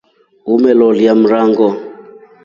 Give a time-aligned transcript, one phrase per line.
[0.53, 1.67] Umeloliya mrango.